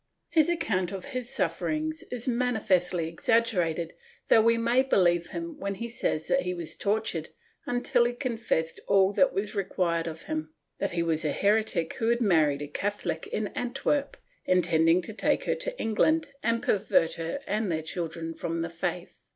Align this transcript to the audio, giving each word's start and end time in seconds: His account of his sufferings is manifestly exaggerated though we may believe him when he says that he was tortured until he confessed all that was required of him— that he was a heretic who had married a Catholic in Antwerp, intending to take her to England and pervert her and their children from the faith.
His 0.29 0.49
account 0.49 0.91
of 0.91 1.05
his 1.13 1.29
sufferings 1.29 2.01
is 2.09 2.27
manifestly 2.27 3.07
exaggerated 3.07 3.93
though 4.29 4.41
we 4.41 4.57
may 4.57 4.81
believe 4.81 5.27
him 5.27 5.59
when 5.59 5.75
he 5.75 5.87
says 5.89 6.25
that 6.25 6.41
he 6.41 6.55
was 6.55 6.75
tortured 6.75 7.29
until 7.67 8.05
he 8.05 8.13
confessed 8.13 8.79
all 8.87 9.13
that 9.13 9.31
was 9.31 9.53
required 9.53 10.07
of 10.07 10.23
him— 10.23 10.51
that 10.79 10.89
he 10.89 11.03
was 11.03 11.23
a 11.23 11.31
heretic 11.31 11.93
who 11.99 12.07
had 12.09 12.19
married 12.19 12.63
a 12.63 12.67
Catholic 12.67 13.27
in 13.27 13.49
Antwerp, 13.49 14.17
intending 14.45 15.03
to 15.03 15.13
take 15.13 15.43
her 15.43 15.53
to 15.53 15.79
England 15.79 16.29
and 16.41 16.63
pervert 16.63 17.13
her 17.13 17.39
and 17.45 17.71
their 17.71 17.83
children 17.83 18.33
from 18.33 18.63
the 18.63 18.71
faith. 18.71 19.21